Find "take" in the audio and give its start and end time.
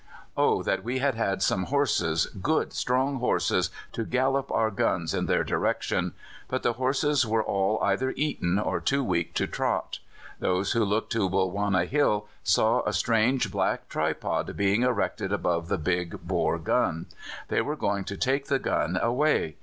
18.17-18.45